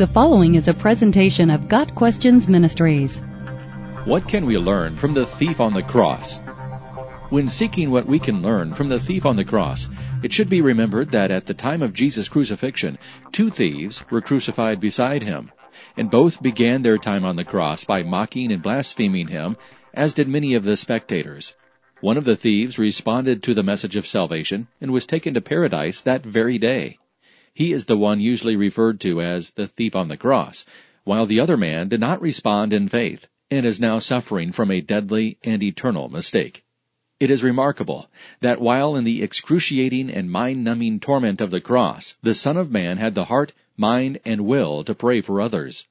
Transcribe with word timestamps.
The 0.00 0.06
following 0.06 0.54
is 0.54 0.66
a 0.66 0.72
presentation 0.72 1.50
of 1.50 1.68
Got 1.68 1.94
Questions 1.94 2.48
Ministries. 2.48 3.18
What 4.06 4.26
can 4.26 4.46
we 4.46 4.56
learn 4.56 4.96
from 4.96 5.12
the 5.12 5.26
thief 5.26 5.60
on 5.60 5.74
the 5.74 5.82
cross? 5.82 6.38
When 7.28 7.50
seeking 7.50 7.90
what 7.90 8.06
we 8.06 8.18
can 8.18 8.40
learn 8.40 8.72
from 8.72 8.88
the 8.88 8.98
thief 8.98 9.26
on 9.26 9.36
the 9.36 9.44
cross, 9.44 9.90
it 10.22 10.32
should 10.32 10.48
be 10.48 10.62
remembered 10.62 11.10
that 11.10 11.30
at 11.30 11.44
the 11.44 11.52
time 11.52 11.82
of 11.82 11.92
Jesus' 11.92 12.30
crucifixion, 12.30 12.96
two 13.30 13.50
thieves 13.50 14.02
were 14.10 14.22
crucified 14.22 14.80
beside 14.80 15.22
him, 15.22 15.52
and 15.98 16.10
both 16.10 16.42
began 16.42 16.80
their 16.80 16.96
time 16.96 17.26
on 17.26 17.36
the 17.36 17.44
cross 17.44 17.84
by 17.84 18.02
mocking 18.02 18.50
and 18.50 18.62
blaspheming 18.62 19.28
him, 19.28 19.58
as 19.92 20.14
did 20.14 20.28
many 20.28 20.54
of 20.54 20.64
the 20.64 20.78
spectators. 20.78 21.52
One 22.00 22.16
of 22.16 22.24
the 22.24 22.36
thieves 22.36 22.78
responded 22.78 23.42
to 23.42 23.52
the 23.52 23.62
message 23.62 23.96
of 23.96 24.06
salvation 24.06 24.68
and 24.80 24.92
was 24.92 25.04
taken 25.04 25.34
to 25.34 25.42
paradise 25.42 26.00
that 26.00 26.24
very 26.24 26.56
day. 26.56 26.96
He 27.52 27.72
is 27.72 27.86
the 27.86 27.96
one 27.96 28.20
usually 28.20 28.56
referred 28.56 29.00
to 29.00 29.20
as 29.20 29.50
the 29.50 29.66
thief 29.66 29.96
on 29.96 30.08
the 30.08 30.16
cross, 30.16 30.64
while 31.04 31.26
the 31.26 31.40
other 31.40 31.56
man 31.56 31.88
did 31.88 32.00
not 32.00 32.22
respond 32.22 32.72
in 32.72 32.88
faith 32.88 33.26
and 33.50 33.66
is 33.66 33.80
now 33.80 33.98
suffering 33.98 34.52
from 34.52 34.70
a 34.70 34.80
deadly 34.80 35.36
and 35.42 35.62
eternal 35.62 36.08
mistake. 36.08 36.64
It 37.18 37.30
is 37.30 37.42
remarkable 37.42 38.08
that 38.40 38.60
while 38.60 38.96
in 38.96 39.04
the 39.04 39.22
excruciating 39.22 40.10
and 40.10 40.30
mind-numbing 40.30 41.00
torment 41.00 41.40
of 41.40 41.50
the 41.50 41.60
cross, 41.60 42.16
the 42.22 42.32
Son 42.32 42.56
of 42.56 42.70
Man 42.70 42.96
had 42.96 43.14
the 43.14 43.26
heart, 43.26 43.52
mind, 43.76 44.20
and 44.24 44.46
will 44.46 44.84
to 44.84 44.94
pray 44.94 45.20
for 45.20 45.40
others. 45.40 45.88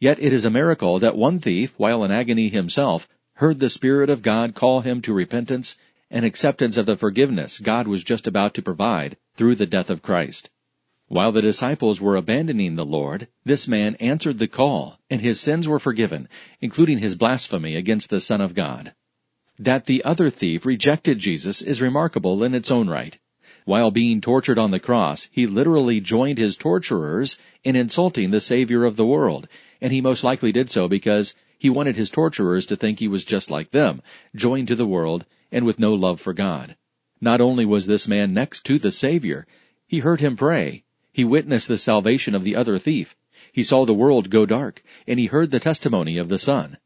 Yet 0.00 0.18
it 0.18 0.32
is 0.32 0.44
a 0.44 0.50
miracle 0.50 0.98
that 1.00 1.16
one 1.16 1.38
thief, 1.38 1.74
while 1.76 2.04
in 2.04 2.10
agony 2.10 2.48
himself, 2.48 3.08
heard 3.34 3.58
the 3.58 3.68
Spirit 3.68 4.08
of 4.08 4.22
God 4.22 4.54
call 4.54 4.80
him 4.80 5.02
to 5.02 5.12
repentance 5.12 5.76
and 6.10 6.24
acceptance 6.24 6.76
of 6.76 6.86
the 6.86 6.96
forgiveness 6.96 7.58
God 7.58 7.88
was 7.88 8.04
just 8.04 8.26
about 8.26 8.54
to 8.54 8.62
provide 8.62 9.16
through 9.34 9.56
the 9.56 9.66
death 9.66 9.90
of 9.90 10.00
Christ. 10.00 10.48
While 11.12 11.32
the 11.32 11.42
disciples 11.42 12.00
were 12.00 12.16
abandoning 12.16 12.76
the 12.76 12.86
Lord, 12.86 13.28
this 13.44 13.68
man 13.68 13.96
answered 13.96 14.38
the 14.38 14.48
call, 14.48 14.98
and 15.10 15.20
his 15.20 15.38
sins 15.38 15.68
were 15.68 15.78
forgiven, 15.78 16.26
including 16.62 17.00
his 17.00 17.16
blasphemy 17.16 17.76
against 17.76 18.08
the 18.08 18.18
Son 18.18 18.40
of 18.40 18.54
God. 18.54 18.94
That 19.58 19.84
the 19.84 20.02
other 20.04 20.30
thief 20.30 20.64
rejected 20.64 21.18
Jesus 21.18 21.60
is 21.60 21.82
remarkable 21.82 22.42
in 22.42 22.54
its 22.54 22.70
own 22.70 22.88
right. 22.88 23.18
While 23.66 23.90
being 23.90 24.22
tortured 24.22 24.58
on 24.58 24.70
the 24.70 24.80
cross, 24.80 25.28
he 25.30 25.46
literally 25.46 26.00
joined 26.00 26.38
his 26.38 26.56
torturers 26.56 27.36
in 27.62 27.76
insulting 27.76 28.30
the 28.30 28.40
Savior 28.40 28.86
of 28.86 28.96
the 28.96 29.04
world, 29.04 29.48
and 29.82 29.92
he 29.92 30.00
most 30.00 30.24
likely 30.24 30.50
did 30.50 30.70
so 30.70 30.88
because 30.88 31.34
he 31.58 31.68
wanted 31.68 31.96
his 31.96 32.08
torturers 32.08 32.64
to 32.64 32.76
think 32.76 33.00
he 33.00 33.06
was 33.06 33.22
just 33.22 33.50
like 33.50 33.72
them, 33.72 34.00
joined 34.34 34.68
to 34.68 34.74
the 34.74 34.86
world, 34.86 35.26
and 35.50 35.66
with 35.66 35.78
no 35.78 35.92
love 35.92 36.22
for 36.22 36.32
God. 36.32 36.74
Not 37.20 37.42
only 37.42 37.66
was 37.66 37.84
this 37.84 38.08
man 38.08 38.32
next 38.32 38.64
to 38.64 38.78
the 38.78 38.90
Savior, 38.90 39.46
he 39.86 39.98
heard 39.98 40.22
him 40.22 40.36
pray, 40.36 40.81
he 41.12 41.24
witnessed 41.24 41.68
the 41.68 41.78
salvation 41.78 42.34
of 42.34 42.44
the 42.44 42.56
other 42.56 42.78
thief. 42.78 43.14
He 43.52 43.62
saw 43.62 43.84
the 43.84 43.94
world 43.94 44.30
go 44.30 44.46
dark, 44.46 44.82
and 45.06 45.18
he 45.18 45.26
heard 45.26 45.50
the 45.50 45.60
testimony 45.60 46.16
of 46.16 46.28
the 46.28 46.38
Son. 46.38 46.78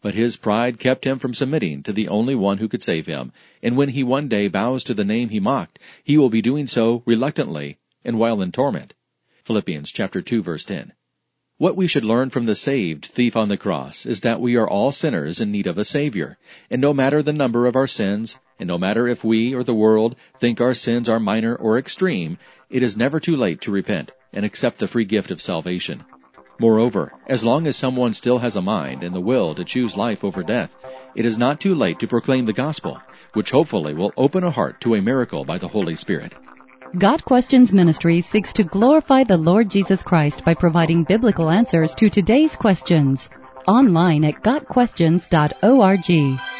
But 0.00 0.14
his 0.14 0.36
pride 0.36 0.78
kept 0.78 1.04
him 1.04 1.18
from 1.18 1.34
submitting 1.34 1.82
to 1.84 1.92
the 1.92 2.08
only 2.08 2.34
one 2.34 2.58
who 2.58 2.68
could 2.68 2.82
save 2.82 3.06
him, 3.06 3.32
and 3.62 3.76
when 3.76 3.90
he 3.90 4.02
one 4.02 4.28
day 4.28 4.48
bows 4.48 4.84
to 4.84 4.94
the 4.94 5.04
name 5.04 5.28
he 5.28 5.40
mocked, 5.40 5.78
he 6.02 6.16
will 6.16 6.30
be 6.30 6.42
doing 6.42 6.66
so 6.66 7.02
reluctantly 7.06 7.78
and 8.04 8.18
while 8.18 8.42
in 8.42 8.52
torment. 8.52 8.94
Philippians 9.44 9.90
chapter 9.90 10.20
2 10.22 10.42
verse 10.42 10.64
10. 10.64 10.92
What 11.58 11.76
we 11.76 11.86
should 11.86 12.04
learn 12.04 12.30
from 12.30 12.46
the 12.46 12.56
saved 12.56 13.04
thief 13.04 13.36
on 13.36 13.48
the 13.48 13.56
cross 13.56 14.04
is 14.04 14.20
that 14.20 14.40
we 14.40 14.56
are 14.56 14.68
all 14.68 14.90
sinners 14.90 15.40
in 15.40 15.52
need 15.52 15.68
of 15.68 15.78
a 15.78 15.84
Savior, 15.84 16.38
and 16.68 16.80
no 16.80 16.92
matter 16.92 17.22
the 17.22 17.32
number 17.32 17.66
of 17.66 17.76
our 17.76 17.86
sins, 17.86 18.40
and 18.58 18.68
no 18.68 18.78
matter 18.78 19.08
if 19.08 19.24
we 19.24 19.54
or 19.54 19.64
the 19.64 19.74
world 19.74 20.16
think 20.38 20.60
our 20.60 20.74
sins 20.74 21.08
are 21.08 21.20
minor 21.20 21.54
or 21.54 21.78
extreme, 21.78 22.38
it 22.70 22.82
is 22.82 22.96
never 22.96 23.20
too 23.20 23.36
late 23.36 23.60
to 23.62 23.70
repent 23.70 24.12
and 24.32 24.44
accept 24.44 24.78
the 24.78 24.88
free 24.88 25.04
gift 25.04 25.30
of 25.30 25.42
salvation. 25.42 26.04
Moreover, 26.58 27.12
as 27.26 27.44
long 27.44 27.66
as 27.66 27.76
someone 27.76 28.12
still 28.12 28.38
has 28.38 28.56
a 28.56 28.62
mind 28.62 29.02
and 29.02 29.14
the 29.14 29.20
will 29.20 29.54
to 29.54 29.64
choose 29.64 29.96
life 29.96 30.22
over 30.22 30.42
death, 30.42 30.76
it 31.14 31.24
is 31.24 31.36
not 31.36 31.60
too 31.60 31.74
late 31.74 31.98
to 31.98 32.06
proclaim 32.06 32.46
the 32.46 32.52
gospel, 32.52 33.00
which 33.32 33.50
hopefully 33.50 33.94
will 33.94 34.12
open 34.16 34.44
a 34.44 34.50
heart 34.50 34.80
to 34.82 34.94
a 34.94 35.02
miracle 35.02 35.44
by 35.44 35.58
the 35.58 35.68
Holy 35.68 35.96
Spirit. 35.96 36.34
Got 36.98 37.24
Questions 37.24 37.72
Ministry 37.72 38.20
seeks 38.20 38.52
to 38.52 38.64
glorify 38.64 39.24
the 39.24 39.38
Lord 39.38 39.70
Jesus 39.70 40.02
Christ 40.02 40.44
by 40.44 40.54
providing 40.54 41.04
biblical 41.04 41.50
answers 41.50 41.94
to 41.94 42.10
today's 42.10 42.54
questions. 42.54 43.30
Online 43.66 44.24
at 44.24 44.42
GotQuestions.org. 44.42 46.51